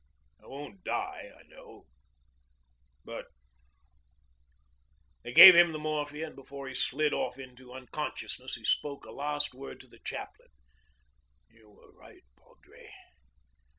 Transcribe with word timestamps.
I 0.43 0.47
won't 0.47 0.83
die, 0.83 1.31
I 1.39 1.43
know, 1.43 1.85
but' 3.05 3.27
They 5.21 5.31
gave 5.31 5.55
him 5.55 5.73
the 5.73 5.77
morphia, 5.77 6.25
and 6.25 6.35
before 6.35 6.67
he 6.67 6.73
slid 6.73 7.13
off 7.13 7.37
into 7.37 7.71
unconsciousness 7.71 8.55
he 8.55 8.63
spoke 8.65 9.05
a 9.05 9.11
last 9.11 9.53
word 9.53 9.79
to 9.81 9.87
the 9.87 9.99
chaplain: 9.99 10.49
'You 11.51 11.69
were 11.69 11.91
right, 11.91 12.23
padre. 12.35 12.89